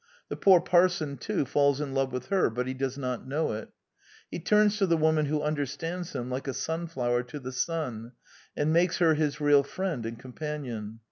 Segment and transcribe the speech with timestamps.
[0.29, 3.69] The poor parson, too, falls in love with her; but he does not know it.
[4.31, 8.13] He turns to the woman who understands him like a sunflower to the sun,
[8.57, 10.99] and makes her his real friend and companion.